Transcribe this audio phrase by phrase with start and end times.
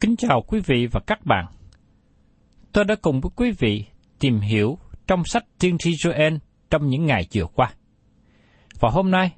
[0.00, 1.46] Kính chào quý vị và các bạn.
[2.72, 3.84] Tôi đã cùng với quý vị
[4.18, 6.38] tìm hiểu trong sách Tiên tri Joel
[6.70, 7.72] trong những ngày vừa qua.
[8.80, 9.32] Và hôm nay,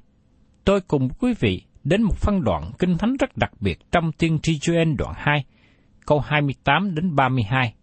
[0.63, 4.39] tôi cùng quý vị đến một phân đoạn kinh thánh rất đặc biệt trong Tiên
[4.43, 5.45] tri Joel đoạn 2,
[6.05, 7.73] câu 28 đến 32,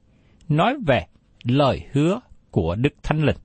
[0.49, 1.07] nói về
[1.43, 2.21] lời hứa
[2.51, 3.37] của Đức Thánh Linh.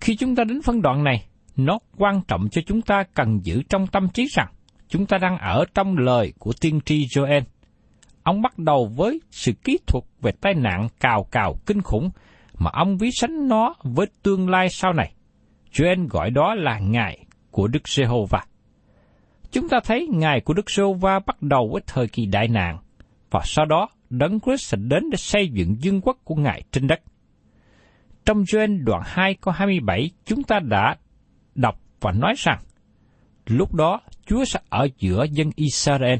[0.00, 3.62] Khi chúng ta đến phân đoạn này, nó quan trọng cho chúng ta cần giữ
[3.68, 4.48] trong tâm trí rằng
[4.90, 7.42] chúng ta đang ở trong lời của tiên tri Joel.
[8.22, 12.10] Ông bắt đầu với sự kỹ thuật về tai nạn cào cào kinh khủng
[12.58, 15.12] mà ông ví sánh nó với tương lai sau này.
[15.72, 17.18] Joel gọi đó là ngày
[17.50, 18.44] của Đức Giê-hô-va.
[19.52, 22.78] Chúng ta thấy ngày của Đức Giê-hô-va bắt đầu với thời kỳ đại nạn,
[23.30, 26.86] và sau đó Đấng Christ sẽ đến để xây dựng vương quốc của Ngài trên
[26.86, 27.00] đất.
[28.24, 30.96] Trong Joel đoạn 2 câu 27, chúng ta đã
[31.54, 32.58] đọc và nói rằng,
[33.50, 36.18] lúc đó Chúa sẽ ở giữa dân Israel.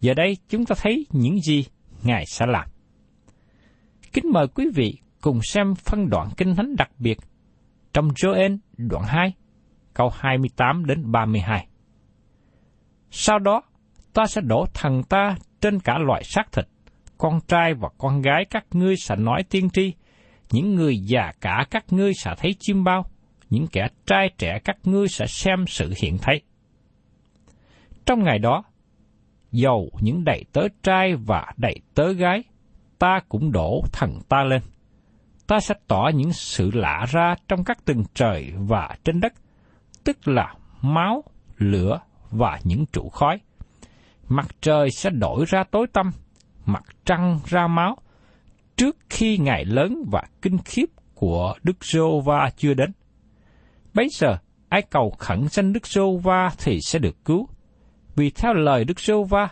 [0.00, 1.64] Giờ đây chúng ta thấy những gì
[2.02, 2.68] Ngài sẽ làm.
[4.12, 7.18] Kính mời quý vị cùng xem phân đoạn kinh thánh đặc biệt
[7.92, 9.32] trong Joel đoạn 2,
[9.94, 11.66] câu 28 đến 32.
[13.10, 13.62] Sau đó,
[14.12, 16.66] ta sẽ đổ thần ta trên cả loại xác thịt,
[17.18, 19.94] con trai và con gái các ngươi sẽ nói tiên tri,
[20.50, 23.04] những người già cả các ngươi sẽ thấy chim bao,
[23.50, 26.42] những kẻ trai trẻ các ngươi sẽ xem sự hiện thấy.
[28.06, 28.62] Trong ngày đó,
[29.52, 32.42] dầu những đầy tớ trai và đầy tớ gái,
[32.98, 34.62] ta cũng đổ thần ta lên.
[35.46, 39.32] Ta sẽ tỏ những sự lạ ra trong các tầng trời và trên đất,
[40.04, 41.24] tức là máu,
[41.58, 42.00] lửa
[42.30, 43.40] và những trụ khói.
[44.28, 46.10] Mặt trời sẽ đổi ra tối tăm,
[46.66, 47.96] mặt trăng ra máu,
[48.76, 52.92] trước khi ngày lớn và kinh khiếp của Đức giô va chưa đến.
[54.00, 54.36] Bấy giờ,
[54.68, 57.48] ai cầu khẩn danh Đức Sô va thì sẽ được cứu.
[58.16, 59.48] Vì theo lời Đức Sô va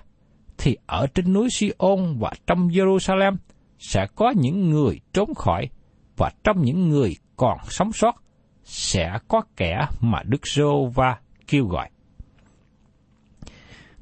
[0.58, 3.36] thì ở trên núi Siôn và trong Jerusalem
[3.78, 5.68] sẽ có những người trốn khỏi
[6.16, 8.22] và trong những người còn sống sót
[8.64, 11.90] sẽ có kẻ mà Đức Sô va kêu gọi.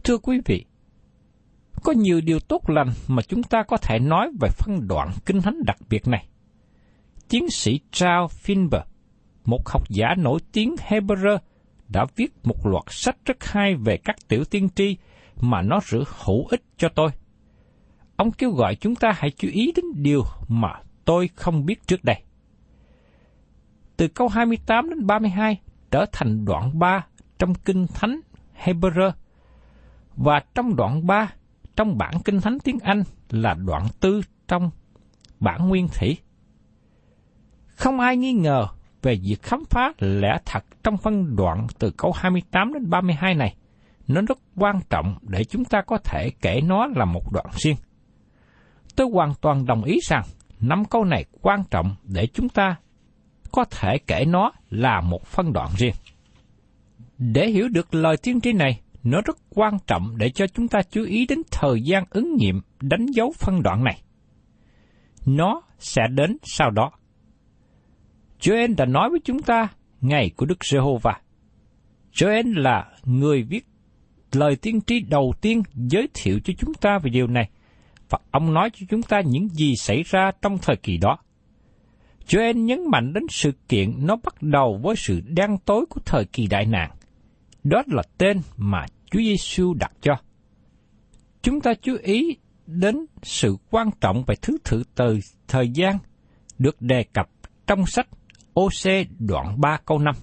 [0.05, 0.65] Thưa quý vị,
[1.83, 5.43] có nhiều điều tốt lành mà chúng ta có thể nói về phân đoạn kinh
[5.43, 6.27] thánh đặc biệt này.
[7.29, 8.83] Tiến sĩ Charles Finber,
[9.47, 11.39] một học giả nổi tiếng Hebrew,
[11.89, 14.97] đã viết một loạt sách rất hay về các tiểu tiên tri
[15.41, 17.11] mà nó rất hữu ích cho tôi.
[18.17, 20.73] Ông kêu gọi chúng ta hãy chú ý đến điều mà
[21.05, 22.23] tôi không biết trước đây.
[23.97, 25.61] Từ câu 28 đến 32
[25.91, 27.07] trở thành đoạn 3
[27.39, 28.21] trong Kinh Thánh
[28.65, 29.13] Hebrew,
[30.17, 31.33] và trong đoạn 3
[31.77, 34.71] trong bản Kinh Thánh tiếng Anh là đoạn tư trong
[35.41, 36.17] bản nguyên thủy.
[37.67, 38.67] Không ai nghi ngờ
[39.03, 43.57] về việc khám phá lẽ thật trong phân đoạn từ câu 28 đến 32 này.
[44.09, 47.77] Nó rất quan trọng để chúng ta có thể kể nó là một đoạn riêng.
[48.97, 50.23] Tôi hoàn toàn đồng ý rằng
[50.61, 52.77] năm câu này quan trọng để chúng ta
[53.53, 55.95] có thể kể nó là một phân đoạn riêng.
[57.19, 60.81] Để hiểu được lời tiên tri này, nó rất quan trọng để cho chúng ta
[60.91, 64.03] chú ý đến thời gian ứng nghiệm đánh dấu phân đoạn này.
[65.27, 66.91] Nó sẽ đến sau đó.
[68.47, 69.69] Joel đã nói với chúng ta
[70.01, 71.21] ngày của Đức Giê-hô-va.
[72.13, 73.67] Joel là người viết
[74.33, 77.51] lời tiên tri đầu tiên giới thiệu cho chúng ta về điều này,
[78.11, 81.19] và ông nói cho chúng ta những gì xảy ra trong thời kỳ đó.
[82.29, 86.25] Joel nhấn mạnh đến sự kiện nó bắt đầu với sự đen tối của thời
[86.25, 86.91] kỳ đại nạn.
[87.65, 90.15] Đó là tên mà Chúa Giêsu đặt cho.
[91.43, 95.99] Chúng ta chú ý đến sự quan trọng về thứ tự từ thời gian
[96.59, 97.29] được đề cập
[97.67, 98.09] trong sách
[98.61, 100.15] OC đoạn 3 câu 5.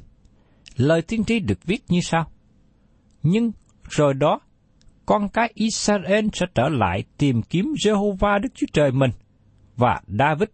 [0.76, 2.28] Lời tiên tri được viết như sau.
[3.24, 3.52] Nhưng
[3.90, 4.40] rồi đó,
[5.06, 9.12] con cái Israel sẽ trở lại tìm kiếm Jehovah Đức Chúa Trời mình
[9.76, 10.50] và David,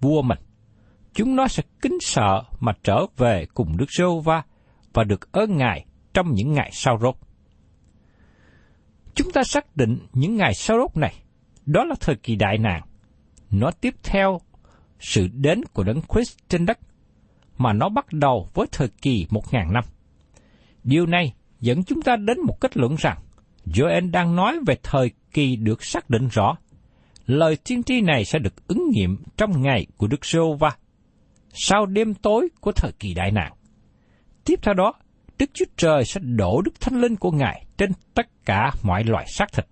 [0.00, 0.38] vua mình.
[1.14, 4.42] Chúng nó sẽ kính sợ mà trở về cùng Đức Jehovah
[4.92, 7.14] và được ơn Ngài trong những ngày sau rốt.
[9.14, 11.14] Chúng ta xác định những ngày sau rốt này,
[11.66, 12.82] đó là thời kỳ đại nạn.
[13.50, 14.40] Nó tiếp theo
[15.00, 16.78] sự đến của Đấng Christ trên đất,
[17.58, 19.84] mà nó bắt đầu với thời kỳ một ngàn năm.
[20.84, 23.18] Điều này dẫn chúng ta đến một kết luận rằng
[23.66, 26.56] Joel đang nói về thời kỳ được xác định rõ.
[27.26, 30.76] Lời tiên tri này sẽ được ứng nghiệm trong ngày của Đức giê va
[31.54, 33.52] sau đêm tối của thời kỳ đại nạn.
[34.44, 34.92] Tiếp theo đó,
[35.38, 39.26] Đức Chúa Trời sẽ đổ Đức Thánh Linh của Ngài trên tất cả mọi loại
[39.28, 39.66] xác thịt.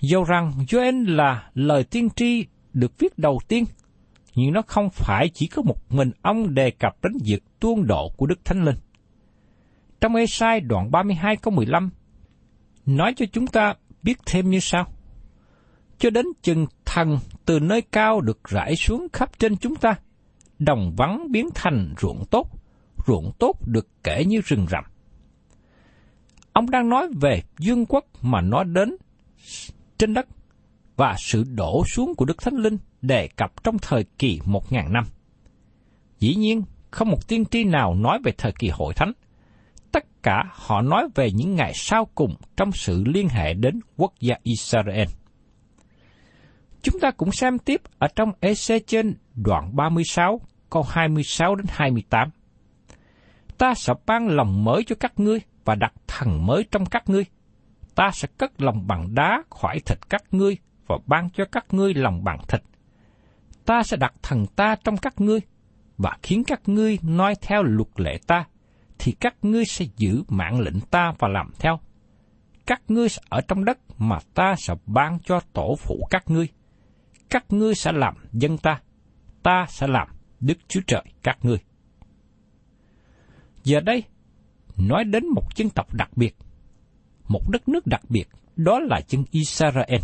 [0.00, 3.64] Dầu rằng Joel là lời tiên tri được viết đầu tiên,
[4.38, 8.08] nhưng nó không phải chỉ có một mình ông đề cập đến việc tuôn độ
[8.16, 8.76] của Đức Thánh Linh.
[10.00, 11.90] Trong Ê-sai đoạn 32 câu 15,
[12.86, 14.86] nói cho chúng ta biết thêm như sau.
[15.98, 19.94] Cho đến chừng thần từ nơi cao được rải xuống khắp trên chúng ta,
[20.58, 22.50] đồng vắng biến thành ruộng tốt,
[23.06, 24.84] ruộng tốt được kể như rừng rậm.
[26.52, 28.96] Ông đang nói về dương quốc mà nó đến
[29.98, 30.26] trên đất
[30.96, 34.92] và sự đổ xuống của Đức Thánh Linh đề cập trong thời kỳ một ngàn
[34.92, 35.04] năm.
[36.18, 39.12] Dĩ nhiên, không một tiên tri nào nói về thời kỳ hội thánh.
[39.92, 44.12] Tất cả họ nói về những ngày sau cùng trong sự liên hệ đến quốc
[44.20, 45.08] gia Israel.
[46.82, 50.40] Chúng ta cũng xem tiếp ở trong EC trên đoạn 36,
[50.70, 52.30] câu 26 đến 28.
[53.58, 57.24] Ta sẽ ban lòng mới cho các ngươi và đặt thần mới trong các ngươi.
[57.94, 60.56] Ta sẽ cất lòng bằng đá khỏi thịt các ngươi
[60.86, 62.62] và ban cho các ngươi lòng bằng thịt.
[63.68, 65.40] Ta sẽ đặt thần ta trong các ngươi
[65.98, 68.44] và khiến các ngươi noi theo luật lệ ta,
[68.98, 71.80] thì các ngươi sẽ giữ mạng lệnh ta và làm theo.
[72.66, 76.48] Các ngươi sẽ ở trong đất mà ta sẽ ban cho tổ phụ các ngươi.
[77.30, 78.80] Các ngươi sẽ làm dân ta,
[79.42, 80.08] ta sẽ làm
[80.40, 81.58] Đức Chúa Trời các ngươi.
[83.64, 84.02] Giờ đây,
[84.76, 86.36] nói đến một dân tộc đặc biệt,
[87.28, 90.00] một đất nước đặc biệt, đó là dân Israel.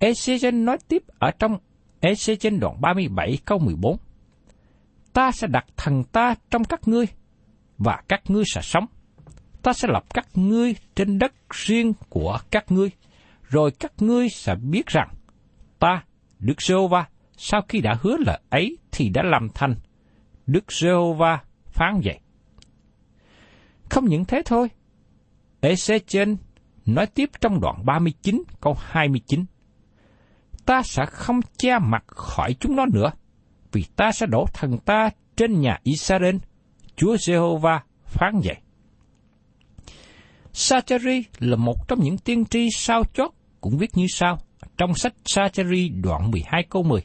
[0.00, 1.58] Ezechen nói tiếp ở trong
[2.04, 3.96] Ezechen đoạn 37 câu 14.
[5.12, 7.06] Ta sẽ đặt thần ta trong các ngươi,
[7.78, 8.86] và các ngươi sẽ sống.
[9.62, 12.90] Ta sẽ lập các ngươi trên đất riêng của các ngươi,
[13.42, 15.08] rồi các ngươi sẽ biết rằng
[15.78, 16.04] ta,
[16.38, 19.74] Đức giê va sau khi đã hứa lời ấy thì đã làm thành.
[20.46, 22.20] Đức giê va phán vậy.
[23.90, 24.68] Không những thế thôi,
[25.60, 26.36] Ezechen
[26.86, 29.44] nói tiếp trong đoạn 39 câu 29.
[30.66, 33.10] Ta sẽ không che mặt khỏi chúng nó nữa,
[33.72, 36.36] vì ta sẽ đổ thần ta trên nhà Israel,
[36.96, 38.56] Chúa Jehovah phán vậy.
[40.52, 43.30] Sachari là một trong những tiên tri sao chót
[43.60, 44.38] cũng viết như sau
[44.76, 47.00] trong sách Sachari đoạn 12 câu 10.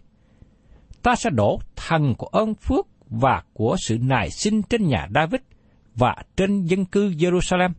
[1.03, 5.41] Ta sẽ đổ thần của ơn phước và của sự nài sinh trên nhà David
[5.95, 7.69] và trên dân cư Jerusalem.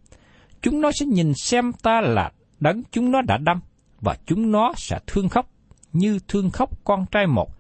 [0.62, 3.60] Chúng nó sẽ nhìn xem ta là đấng chúng nó đã đâm,
[4.00, 5.50] và chúng nó sẽ thương khóc
[5.92, 7.50] như thương khóc con trai một,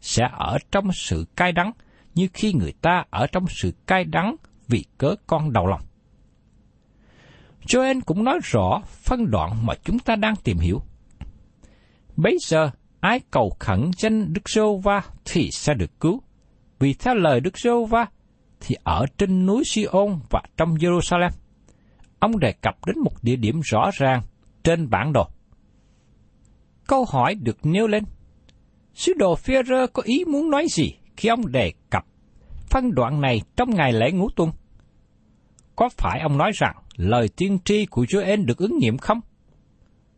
[0.00, 1.72] sẽ ở trong sự cay đắng
[2.14, 4.36] như khi người ta ở trong sự cay đắng
[4.68, 5.80] vì cớ con đầu lòng.
[7.66, 10.82] Joel cũng nói rõ phân đoạn mà chúng ta đang tìm hiểu.
[12.16, 12.70] Bây giờ,
[13.00, 16.22] ai cầu khẩn danh Đức Sô Va thì sẽ được cứu.
[16.78, 18.06] Vì theo lời Đức Sô Va,
[18.60, 21.30] thì ở trên núi Siôn và trong Jerusalem.
[22.18, 24.22] Ông đề cập đến một địa điểm rõ ràng
[24.64, 25.28] trên bản đồ.
[26.90, 28.04] Câu hỏi được nêu lên.
[28.94, 29.54] Sứ đồ phi
[29.92, 32.04] có ý muốn nói gì khi ông đề cập
[32.70, 34.52] phân đoạn này trong ngày lễ ngũ tuần?
[35.76, 39.20] Có phải ông nói rằng lời tiên tri của Chúa Ên được ứng nghiệm không?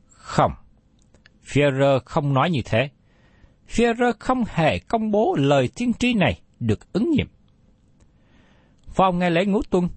[0.07, 0.52] Không.
[1.43, 1.61] phi
[2.05, 2.91] không nói như thế.
[3.67, 3.85] phi
[4.19, 7.26] không hề công bố lời tiên tri này được ứng nghiệm.
[8.97, 9.88] Vào ngày lễ ngũ tuần,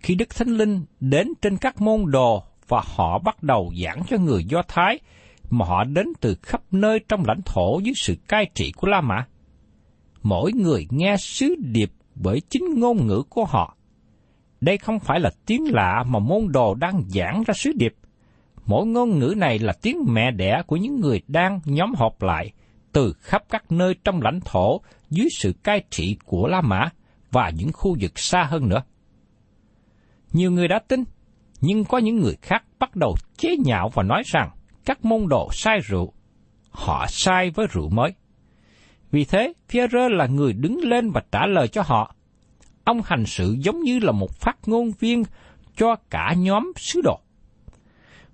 [0.00, 4.16] khi Đức Thánh Linh đến trên các môn đồ và họ bắt đầu giảng cho
[4.16, 4.98] người Do Thái
[5.50, 9.00] mà họ đến từ khắp nơi trong lãnh thổ dưới sự cai trị của La
[9.00, 9.26] Mã.
[10.22, 13.76] Mỗi người nghe sứ điệp bởi chính ngôn ngữ của họ.
[14.60, 17.94] Đây không phải là tiếng lạ mà môn đồ đang giảng ra sứ điệp.
[18.66, 22.52] Mỗi ngôn ngữ này là tiếng mẹ đẻ của những người đang nhóm họp lại
[22.92, 26.88] từ khắp các nơi trong lãnh thổ dưới sự cai trị của La Mã
[27.30, 28.82] và những khu vực xa hơn nữa.
[30.32, 31.04] Nhiều người đã tin,
[31.60, 34.50] nhưng có những người khác bắt đầu chế nhạo và nói rằng
[34.88, 36.12] các môn đồ sai rượu.
[36.70, 38.14] Họ sai với rượu mới.
[39.10, 42.14] Vì thế, Pierre là người đứng lên và trả lời cho họ.
[42.84, 45.22] Ông hành sự giống như là một phát ngôn viên
[45.76, 47.20] cho cả nhóm sứ đồ.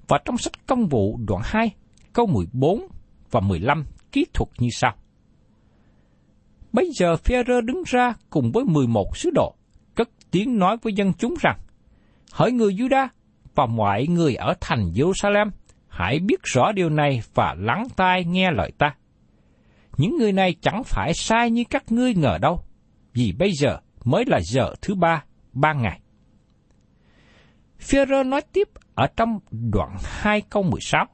[0.08, 1.70] Và trong sách công vụ đoạn 2,
[2.12, 2.86] câu 14
[3.30, 4.94] và 15 kỹ thuật như sau.
[6.72, 9.54] Bây giờ Phêrô đứng ra cùng với 11 sứ đồ,
[9.94, 11.58] cất tiếng nói với dân chúng rằng,
[12.32, 13.08] Hỡi người Juda
[13.54, 15.50] và mọi người ở thành Jerusalem,
[15.94, 18.94] hãy biết rõ điều này và lắng tai nghe lời ta.
[19.96, 22.60] Những người này chẳng phải sai như các ngươi ngờ đâu,
[23.12, 26.00] vì bây giờ mới là giờ thứ ba, ba ngày.
[27.78, 31.06] Phêrô nói tiếp ở trong đoạn 2 câu 16.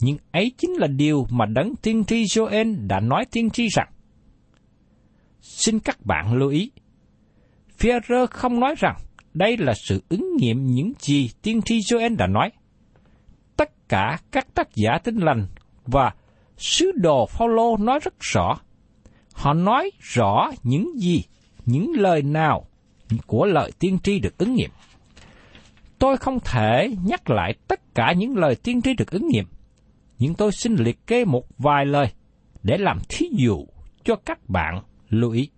[0.00, 3.88] Nhưng ấy chính là điều mà đấng tiên tri Joel đã nói tiên tri rằng.
[5.40, 6.70] Xin các bạn lưu ý,
[7.78, 8.96] Phêrô không nói rằng
[9.34, 12.50] đây là sự ứng nghiệm những gì tiên tri Joel đã nói.
[13.90, 15.46] Cả các tác giả tin lành
[15.86, 16.12] và
[16.56, 18.58] sứ đồ Phaolô nói rất rõ.
[19.34, 21.24] Họ nói rõ những gì,
[21.66, 22.66] những lời nào
[23.26, 24.70] của lời tiên tri được ứng nghiệm.
[25.98, 29.44] Tôi không thể nhắc lại tất cả những lời tiên tri được ứng nghiệm,
[30.18, 32.06] nhưng tôi xin liệt kê một vài lời
[32.62, 33.66] để làm thí dụ
[34.04, 35.50] cho các bạn lưu ý.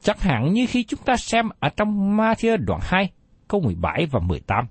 [0.00, 3.10] Chẳng hạn như khi chúng ta xem ở trong Matthew đoạn 2,
[3.48, 4.66] câu 17 và 18.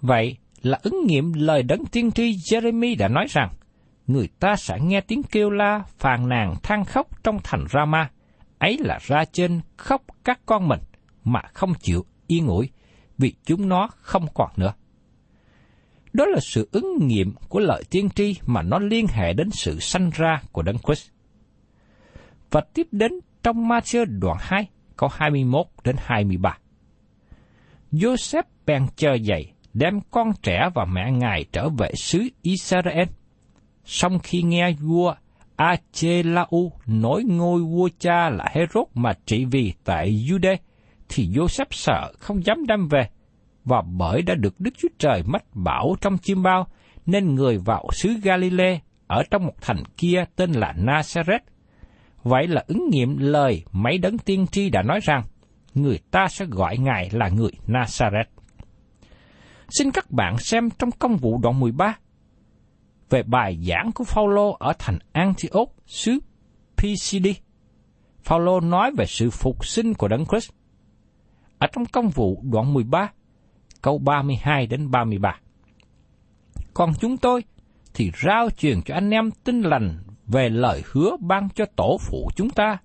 [0.00, 3.50] Vậy là ứng nghiệm lời đấng tiên tri Jeremy đã nói rằng,
[4.06, 8.10] người ta sẽ nghe tiếng kêu la, phàn nàn, than khóc trong thành Rama.
[8.58, 10.80] Ấy là ra trên khóc các con mình,
[11.24, 12.70] mà không chịu yên ủi,
[13.18, 14.72] vì chúng nó không còn nữa.
[16.12, 19.80] Đó là sự ứng nghiệm của lời tiên tri mà nó liên hệ đến sự
[19.80, 21.10] sanh ra của Đấng Christ.
[22.50, 23.12] Và tiếp đến
[23.42, 26.58] trong Matthew đoạn 2, câu 21 đến 23.
[27.92, 33.08] Joseph bèn chờ dậy, đem con trẻ và mẹ ngài trở về xứ Israel.
[33.84, 35.14] Song khi nghe vua
[35.56, 40.56] Achelau nói ngôi vua cha là Herod mà trị vì tại Jude,
[41.08, 43.08] thì Joseph sợ không dám đem về,
[43.64, 46.66] và bởi đã được Đức Chúa Trời mách bảo trong chim bao,
[47.06, 51.40] nên người vào xứ Galilee ở trong một thành kia tên là Nazareth.
[52.22, 55.22] Vậy là ứng nghiệm lời mấy đấng tiên tri đã nói rằng,
[55.74, 58.24] người ta sẽ gọi Ngài là người Nazareth.
[59.70, 61.98] Xin các bạn xem trong công vụ đoạn 13
[63.10, 66.18] về bài giảng của Phaolô ở thành Antioch, xứ
[66.76, 67.26] PCD.
[68.22, 70.50] Phaolô nói về sự phục sinh của Đấng Christ.
[71.58, 73.10] Ở trong công vụ đoạn 13,
[73.82, 75.40] câu 32 đến 33.
[76.74, 77.44] Còn chúng tôi
[77.94, 82.30] thì rao truyền cho anh em tin lành về lời hứa ban cho tổ phụ
[82.36, 82.78] chúng ta,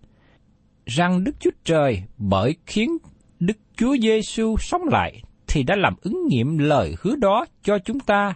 [0.86, 2.98] rằng Đức Chúa Trời bởi khiến
[3.40, 8.00] Đức Chúa Giêsu sống lại thì đã làm ứng nghiệm lời hứa đó cho chúng
[8.00, 8.34] ta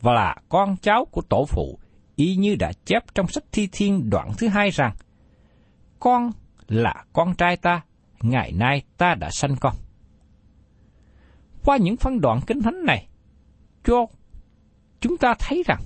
[0.00, 1.78] và là con cháu của tổ phụ,
[2.16, 4.94] y như đã chép trong sách Thi Thiên đoạn thứ hai rằng,
[6.00, 6.32] Con
[6.68, 7.80] là con trai ta,
[8.22, 9.74] ngày nay ta đã sanh con.
[11.64, 13.08] Qua những phân đoạn kinh thánh này,
[13.84, 14.06] cho
[15.00, 15.82] chúng ta thấy rằng,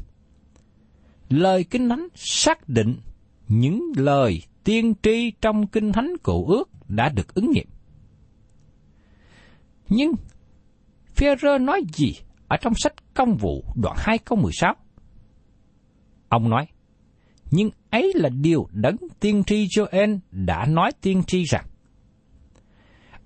[1.28, 2.96] lời kinh thánh xác định
[3.48, 7.68] những lời tiên tri trong kinh thánh cựu ước đã được ứng nghiệm.
[9.88, 10.12] Nhưng
[11.20, 12.12] Führer nói gì
[12.48, 14.74] ở trong sách công vụ đoạn 2 câu 16?
[16.28, 16.66] Ông nói,
[17.50, 21.64] nhưng ấy là điều đấng tiên tri Joel đã nói tiên tri rằng.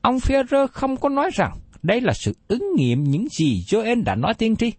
[0.03, 4.15] Ông Führer không có nói rằng đây là sự ứng nghiệm những gì Joel đã
[4.15, 4.73] nói tiên tri.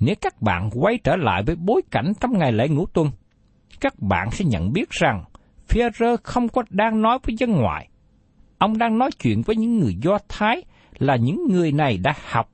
[0.00, 3.10] Nếu các bạn quay trở lại với bối cảnh trong ngày lễ ngũ tuần,
[3.80, 5.24] các bạn sẽ nhận biết rằng
[5.68, 7.88] Führer không có đang nói với dân ngoại.
[8.58, 10.64] Ông đang nói chuyện với những người Do Thái
[11.02, 12.50] là những người này đã học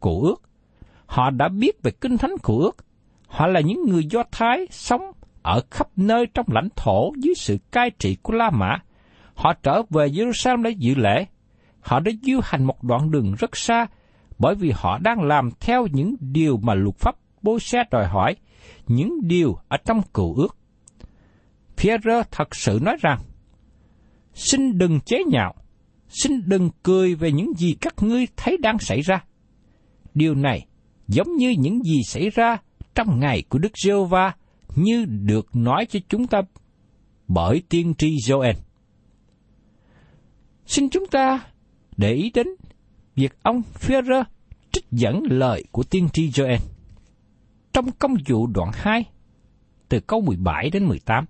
[0.00, 0.42] cổ ước,
[1.06, 2.76] Họ đã biết về kinh thánh của ước.
[3.26, 5.02] Họ là những người Do Thái sống
[5.42, 8.78] ở khắp nơi trong lãnh thổ dưới sự cai trị của La Mã.
[9.34, 11.26] Họ trở về Jerusalem để dự lễ.
[11.80, 13.86] Họ đã du hành một đoạn đường rất xa
[14.38, 18.36] bởi vì họ đang làm theo những điều mà luật pháp bố xe đòi hỏi,
[18.86, 20.56] những điều ở trong cựu ước.
[21.76, 23.18] Pierre thật sự nói rằng,
[24.34, 25.54] xin đừng chế nhạo,
[26.22, 29.24] xin đừng cười về những gì các ngươi thấy đang xảy ra.
[30.14, 30.66] Điều này
[31.08, 32.58] giống như những gì xảy ra
[32.94, 34.34] trong ngày của Đức giê va
[34.76, 36.40] như được nói cho chúng ta
[37.28, 38.54] bởi tiên tri Joel.
[40.66, 41.40] Xin chúng ta
[41.96, 42.46] để ý đến
[43.14, 44.24] việc ông Führer
[44.72, 46.58] trích dẫn lời của tiên tri Joel.
[47.72, 49.04] Trong công vụ đoạn 2,
[49.88, 51.24] từ câu 17 đến 18.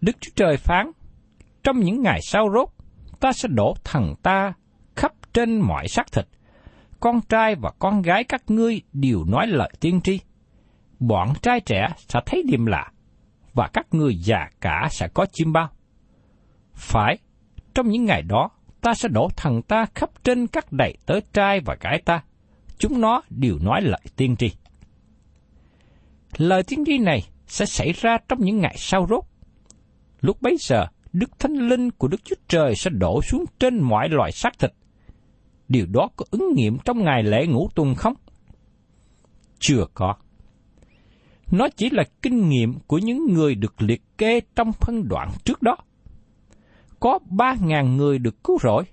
[0.00, 0.90] Đức Chúa Trời phán,
[1.62, 2.68] trong những ngày sau rốt,
[3.20, 4.52] ta sẽ đổ thần ta
[4.96, 6.26] khắp trên mọi xác thịt.
[7.00, 10.20] Con trai và con gái các ngươi đều nói lời tiên tri.
[11.00, 12.92] Bọn trai trẻ sẽ thấy điềm lạ,
[13.54, 15.68] và các ngươi già cả sẽ có chim bao.
[16.74, 17.18] Phải,
[17.74, 21.60] trong những ngày đó, ta sẽ đổ thần ta khắp trên các đầy tớ trai
[21.60, 22.22] và gái ta.
[22.78, 24.50] Chúng nó đều nói lời tiên tri.
[26.36, 29.24] Lời tiên tri này sẽ xảy ra trong những ngày sau rốt.
[30.20, 30.86] Lúc bấy giờ,
[31.18, 34.72] Đức Thánh Linh của Đức Chúa Trời sẽ đổ xuống trên mọi loại xác thịt.
[35.68, 38.14] Điều đó có ứng nghiệm trong ngày lễ ngũ tuần không?
[39.58, 40.14] Chưa có.
[41.50, 45.62] Nó chỉ là kinh nghiệm của những người được liệt kê trong phân đoạn trước
[45.62, 45.76] đó.
[47.00, 48.84] Có ba ngàn người được cứu rỗi.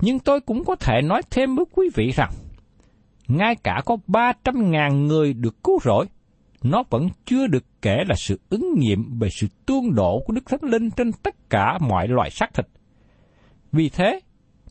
[0.00, 2.30] Nhưng tôi cũng có thể nói thêm với quý vị rằng,
[3.28, 6.06] ngay cả có ba trăm ngàn người được cứu rỗi,
[6.62, 10.46] nó vẫn chưa được kể là sự ứng nghiệm về sự tuôn đổ của Đức
[10.46, 12.66] Thánh Linh trên tất cả mọi loại xác thịt.
[13.72, 14.20] Vì thế,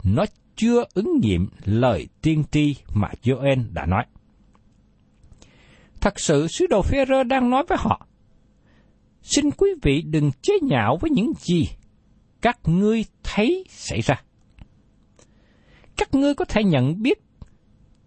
[0.03, 0.25] nó
[0.55, 4.03] chưa ứng nghiệm lời tiên tri mà Joel đã nói.
[6.01, 8.07] Thật sự, sứ đồ phê đang nói với họ,
[9.21, 11.67] xin quý vị đừng chế nhạo với những gì
[12.41, 14.21] các ngươi thấy xảy ra.
[15.97, 17.21] Các ngươi có thể nhận biết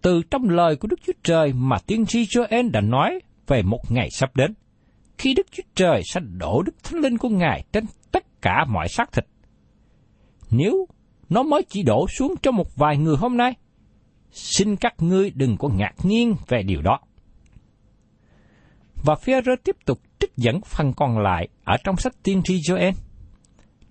[0.01, 3.91] từ trong lời của Đức Chúa Trời mà tiên tri Joel đã nói về một
[3.91, 4.53] ngày sắp đến,
[5.17, 8.87] khi Đức Chúa Trời sẽ đổ Đức Thánh Linh của Ngài trên tất cả mọi
[8.87, 9.25] xác thịt.
[10.51, 10.87] Nếu
[11.29, 13.53] nó mới chỉ đổ xuống cho một vài người hôm nay,
[14.31, 16.99] xin các ngươi đừng có ngạc nhiên về điều đó.
[19.03, 22.91] Và phía tiếp tục trích dẫn phần còn lại ở trong sách tiên tri Joel.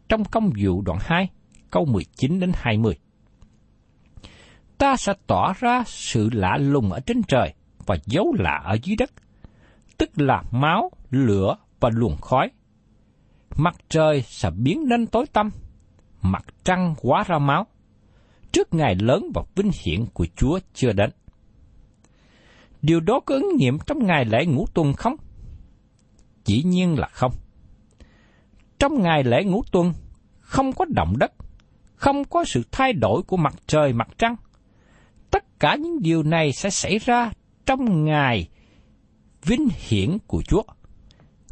[0.09, 1.29] Trong công vụ đoạn 2,
[1.71, 2.95] câu 19 đến 20.
[4.79, 7.55] Ta sẽ tỏ ra sự lạ lùng ở trên trời
[7.87, 9.11] và dấu lạ ở dưới đất,
[9.99, 12.51] tức là máu, lửa và luồng khói.
[13.57, 15.51] Mặt trời sẽ biến nên tối tăm,
[16.23, 17.67] mặt trăng hóa ra máu,
[18.53, 21.11] trước ngày lớn và vinh hiển của Chúa chưa đến.
[22.83, 25.17] Điều đó có ứng nghiệm trong ngày lễ ngũ tuần không?
[26.45, 27.33] Dĩ nhiên là không.
[28.79, 29.93] Trong ngày lễ ngũ tuần,
[30.41, 31.33] không có động đất,
[31.95, 34.37] không có sự thay đổi của mặt trời mặt trăng.
[35.31, 37.33] Tất cả những điều này sẽ xảy ra
[37.67, 38.49] trong ngày
[39.45, 40.63] vinh hiển của Chúa.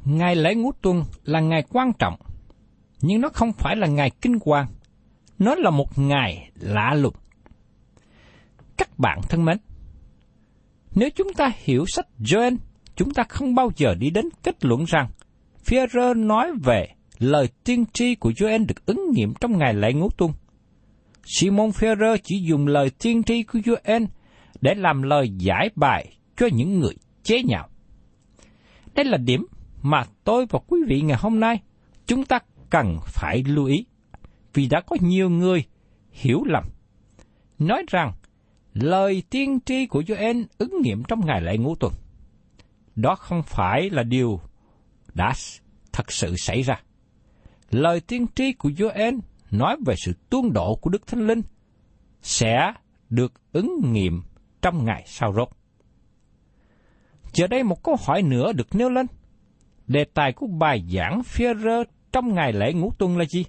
[0.04, 2.14] Ngày lễ ngũ tuần là ngày quan trọng,
[3.00, 4.66] nhưng nó không phải là ngày kinh hoàng.
[5.38, 7.14] Nó là một ngày lạ lùng.
[8.76, 9.56] Các bạn thân mến,
[10.94, 12.56] nếu chúng ta hiểu sách Joel,
[12.96, 15.10] chúng ta không bao giờ đi đến kết luận rằng
[15.66, 20.08] Führer nói về lời tiên tri của Joel được ứng nghiệm trong ngày lễ ngũ
[20.16, 20.32] tuần.
[21.24, 24.06] Simon Führer chỉ dùng lời tiên tri của Joel
[24.60, 27.68] để làm lời giải bài cho những người chế nhạo.
[28.94, 29.46] Đây là điểm
[29.82, 31.62] mà tôi và quý vị ngày hôm nay
[32.06, 32.38] chúng ta
[32.70, 33.86] cần phải lưu ý,
[34.54, 35.64] vì đã có nhiều người
[36.10, 36.64] hiểu lầm,
[37.58, 38.12] nói rằng
[38.74, 41.92] lời tiên tri của Joel ứng nghiệm trong ngày lễ ngũ tuần.
[42.96, 44.40] Đó không phải là điều
[45.14, 45.32] đã
[45.92, 46.80] thật sự xảy ra.
[47.70, 51.42] Lời tiên tri của Joel nói về sự tuôn độ của Đức Thánh Linh
[52.22, 52.72] sẽ
[53.10, 54.22] được ứng nghiệm
[54.62, 55.48] trong ngày sau rốt.
[57.32, 59.06] Giờ đây một câu hỏi nữa được nêu lên.
[59.86, 63.44] Đề tài của bài giảng Führer trong ngày lễ ngũ tuần là gì?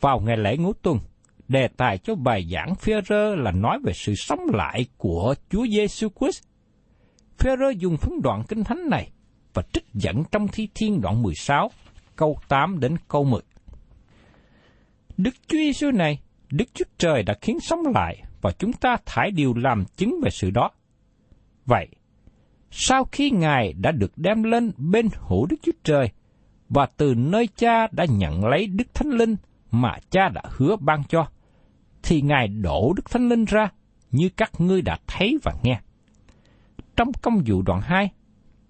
[0.00, 0.98] Vào ngày lễ ngũ tuần,
[1.48, 6.08] đề tài cho bài giảng Führer là nói về sự sống lại của Chúa Giêsu
[6.20, 6.42] Christ.
[7.38, 9.10] Führer dùng phân đoạn kinh thánh này
[9.54, 11.70] và trích dẫn trong Thi Thiên đoạn 16,
[12.16, 13.40] câu 8 đến câu 10.
[15.16, 16.18] Đức Chúa Giêsu này,
[16.50, 20.30] Đức Chúa Trời đã khiến sống lại và chúng ta thải điều làm chứng về
[20.30, 20.70] sự đó.
[21.66, 21.88] Vậy,
[22.70, 26.10] sau khi Ngài đã được đem lên bên hữu Đức Chúa Trời
[26.68, 29.36] và từ nơi cha đã nhận lấy Đức Thánh Linh
[29.70, 31.26] mà cha đã hứa ban cho,
[32.02, 33.68] thì Ngài đổ Đức Thánh Linh ra
[34.10, 35.80] như các ngươi đã thấy và nghe.
[36.96, 38.10] Trong công vụ đoạn 2,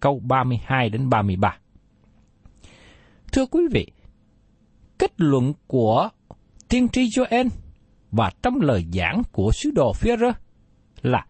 [0.00, 1.58] câu 32 đến 33.
[3.32, 3.86] Thưa quý vị,
[4.98, 6.08] kết luận của
[6.68, 7.48] tiên tri Joel
[8.10, 10.10] và trong lời giảng của sứ đồ phi
[11.02, 11.26] là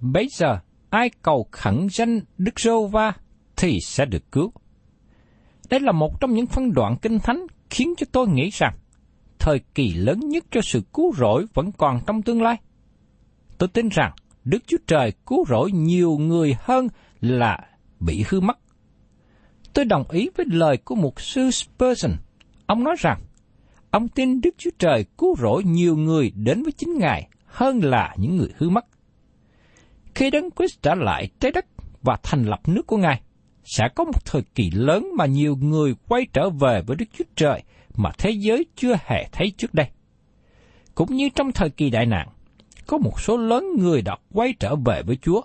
[0.00, 0.58] Bây giờ
[0.90, 3.12] ai cầu khẩn danh Đức Rô Va
[3.56, 4.52] thì sẽ được cứu.
[5.70, 8.76] Đây là một trong những phân đoạn kinh thánh khiến cho tôi nghĩ rằng
[9.38, 12.56] thời kỳ lớn nhất cho sự cứu rỗi vẫn còn trong tương lai.
[13.58, 14.12] Tôi tin rằng
[14.44, 16.88] Đức Chúa Trời cứu rỗi nhiều người hơn
[17.20, 17.58] là
[18.00, 18.58] bị hư mất.
[19.72, 22.12] Tôi đồng ý với lời của một sư Spurgeon.
[22.66, 23.20] Ông nói rằng,
[23.90, 28.14] ông tin Đức Chúa Trời cứu rỗi nhiều người đến với chính Ngài hơn là
[28.18, 28.86] những người hư mất.
[30.18, 31.66] Khi Đấng Christ trở lại trái đất
[32.02, 33.20] và thành lập nước của Ngài,
[33.64, 37.24] sẽ có một thời kỳ lớn mà nhiều người quay trở về với Đức Chúa
[37.36, 37.62] Trời
[37.96, 39.86] mà thế giới chưa hề thấy trước đây.
[40.94, 42.28] Cũng như trong thời kỳ đại nạn,
[42.86, 45.40] có một số lớn người đã quay trở về với Chúa,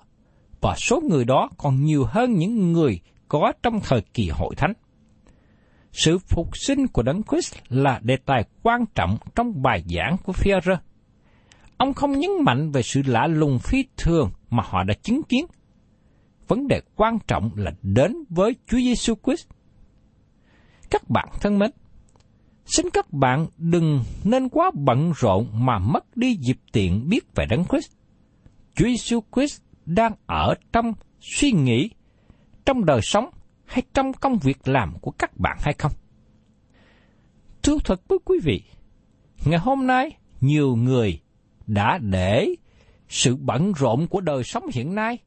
[0.61, 4.73] và số người đó còn nhiều hơn những người có trong thời kỳ hội thánh.
[5.91, 10.33] Sự phục sinh của Đấng Christ là đề tài quan trọng trong bài giảng của
[10.33, 10.77] Führer.
[11.77, 15.45] Ông không nhấn mạnh về sự lạ lùng phi thường mà họ đã chứng kiến.
[16.47, 19.47] Vấn đề quan trọng là đến với Chúa Giêsu Christ.
[20.89, 21.71] Các bạn thân mến,
[22.65, 27.45] xin các bạn đừng nên quá bận rộn mà mất đi dịp tiện biết về
[27.49, 27.91] Đấng Christ.
[28.75, 31.89] Chúa Giêsu Christ đang ở trong suy nghĩ,
[32.65, 33.29] trong đời sống
[33.65, 35.91] hay trong công việc làm của các bạn hay không?
[37.63, 38.63] Thưa thật với quý vị,
[39.45, 40.09] ngày hôm nay
[40.41, 41.19] nhiều người
[41.67, 42.55] đã để
[43.13, 45.17] sự bận rộn của đời sống hiện nay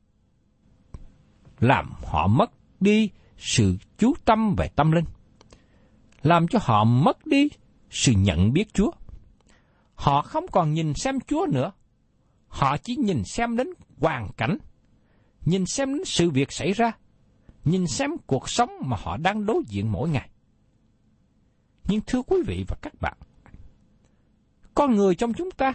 [1.61, 5.05] làm họ mất đi sự chú tâm về tâm linh,
[6.23, 7.49] làm cho họ mất đi
[7.91, 8.91] sự nhận biết Chúa.
[9.95, 11.73] Họ không còn nhìn xem Chúa nữa,
[12.49, 13.69] họ chỉ nhìn xem đến
[14.01, 14.59] hoàn cảnh,
[15.45, 16.93] nhìn xem đến sự việc xảy ra,
[17.65, 20.31] nhìn xem cuộc sống mà họ đang đối diện mỗi ngày.
[21.85, 23.17] Nhưng thưa quý vị và các bạn,
[24.75, 25.73] con người trong chúng ta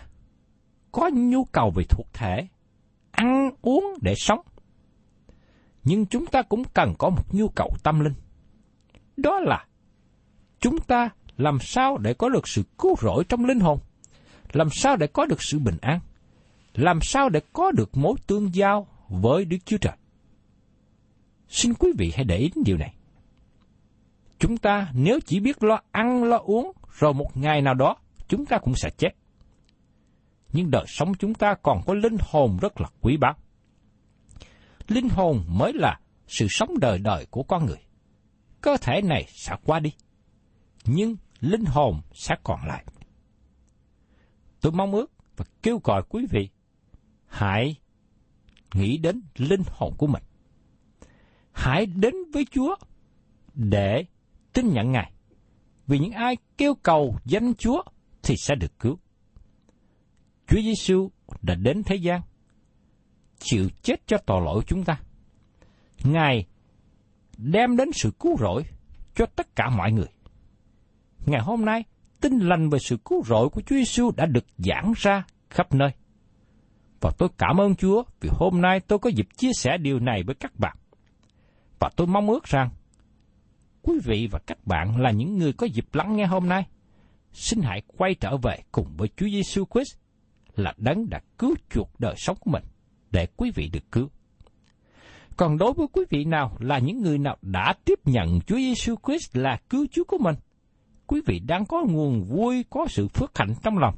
[0.92, 2.48] có nhu cầu về thuộc thể,
[3.12, 4.40] ăn uống để sống.
[5.84, 8.14] Nhưng chúng ta cũng cần có một nhu cầu tâm linh.
[9.18, 9.66] Đó là
[10.60, 13.80] chúng ta làm sao để có được sự cứu rỗi trong linh hồn,
[14.54, 16.00] làm sao để có được sự bình an,
[16.74, 19.94] làm sao để có được mối tương giao với Đức Chúa Trời.
[21.48, 22.94] Xin quý vị hãy để ý đến điều này.
[24.40, 27.96] Chúng ta nếu chỉ biết lo ăn lo uống, rồi một ngày nào đó
[28.28, 29.10] chúng ta cũng sẽ chết
[30.54, 33.36] nhưng đời sống chúng ta còn có linh hồn rất là quý báu.
[34.88, 37.84] Linh hồn mới là sự sống đời đời của con người.
[38.62, 39.94] Cơ thể này sẽ qua đi,
[40.86, 42.86] nhưng linh hồn sẽ còn lại.
[44.62, 46.50] Tôi mong ước và kêu gọi quý vị
[47.26, 47.76] hãy
[48.74, 50.24] nghĩ đến linh hồn của mình.
[51.52, 52.76] Hãy đến với Chúa
[53.54, 54.06] để
[54.54, 55.12] tin nhận Ngài.
[55.88, 57.84] Vì những ai kêu cầu danh Chúa
[58.24, 59.00] thì sẽ được cứu.
[60.52, 61.12] Chúa Giêsu
[61.42, 62.22] đã đến thế gian,
[63.40, 65.00] chịu chết cho tội lỗi chúng ta.
[66.04, 66.46] Ngài
[67.38, 68.64] đem đến sự cứu rỗi
[69.16, 70.08] cho tất cả mọi người.
[71.26, 71.84] Ngày hôm nay,
[72.22, 75.90] tin lành về sự cứu rỗi của Chúa Giêsu đã được giảng ra khắp nơi.
[77.02, 80.24] Và tôi cảm ơn Chúa vì hôm nay tôi có dịp chia sẻ điều này
[80.24, 80.78] với các bạn.
[81.80, 82.70] Và tôi mong ước rằng
[83.82, 86.64] quý vị và các bạn là những người có dịp lắng nghe hôm nay.
[87.32, 90.01] Xin hãy quay trở về cùng với Chúa Giêsu Christ
[90.56, 92.64] là đấng đã cứu chuộc đời sống của mình
[93.12, 94.10] để quý vị được cứu.
[95.38, 98.96] Còn đối với quý vị nào là những người nào đã tiếp nhận Chúa Giêsu
[99.06, 100.36] Christ là cứu Chúa của mình,
[101.08, 103.96] quý vị đang có nguồn vui, có sự phước hạnh trong lòng.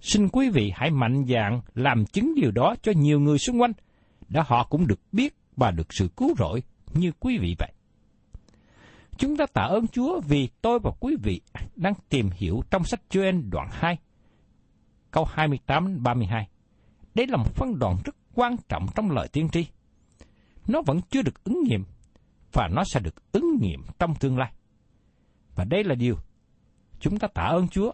[0.00, 3.72] Xin quý vị hãy mạnh dạn làm chứng điều đó cho nhiều người xung quanh,
[4.28, 6.62] để họ cũng được biết và được sự cứu rỗi
[6.94, 7.72] như quý vị vậy.
[9.18, 11.40] Chúng ta tạ ơn Chúa vì tôi và quý vị
[11.76, 13.98] đang tìm hiểu trong sách Joel đoạn 2,
[15.14, 16.44] câu 28-32.
[17.14, 19.66] Đây là một phân đoạn rất quan trọng trong lời tiên tri.
[20.68, 21.84] Nó vẫn chưa được ứng nghiệm,
[22.52, 24.52] và nó sẽ được ứng nghiệm trong tương lai.
[25.54, 26.16] Và đây là điều
[27.00, 27.92] chúng ta tạ ơn Chúa,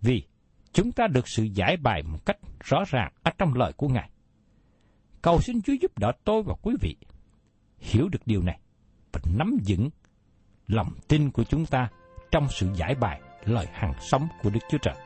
[0.00, 0.22] vì
[0.72, 4.10] chúng ta được sự giải bài một cách rõ ràng ở trong lời của Ngài.
[5.22, 6.96] Cầu xin Chúa giúp đỡ tôi và quý vị
[7.78, 8.60] hiểu được điều này
[9.12, 9.90] và nắm vững
[10.66, 11.88] lòng tin của chúng ta
[12.30, 15.05] trong sự giải bài lời hàng sống của Đức Chúa Trời.